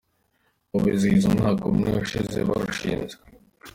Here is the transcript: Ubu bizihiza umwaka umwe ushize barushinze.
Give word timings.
Ubu 0.73 0.83
bizihiza 0.91 1.25
umwaka 1.31 1.63
umwe 1.71 1.89
ushize 2.03 2.37
barushinze. 2.47 3.15